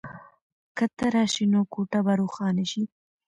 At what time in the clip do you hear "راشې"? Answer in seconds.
1.13-1.45